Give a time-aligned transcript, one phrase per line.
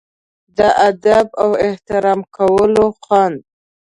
[0.57, 0.59] د
[0.89, 3.37] ادب او احترام کولو خوند.